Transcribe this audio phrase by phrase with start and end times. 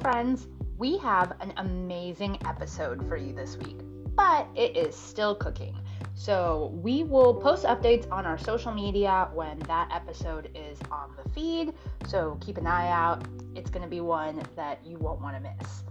[0.00, 3.78] friends, we have an amazing episode for you this week,
[4.14, 5.76] but it is still cooking.
[6.14, 11.28] So we will post updates on our social media when that episode is on the
[11.30, 11.74] feed.
[12.06, 13.24] So keep an eye out.
[13.54, 15.84] It's going to be one that you won't want to miss.